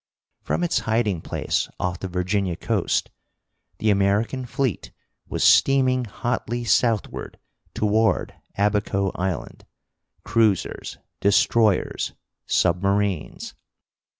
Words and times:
From 0.41 0.63
its 0.63 0.79
hiding 0.79 1.21
place 1.21 1.69
off 1.79 1.99
the 1.99 2.07
Virginia 2.07 2.55
coast 2.55 3.11
the 3.77 3.91
American 3.91 4.47
fleet 4.47 4.89
was 5.29 5.43
steaming 5.43 6.05
hotly 6.05 6.63
southward 6.63 7.37
toward 7.75 8.33
Abaco 8.57 9.11
Island, 9.13 9.63
cruisers, 10.23 10.97
destroyers, 11.19 12.13
submarines. 12.47 13.53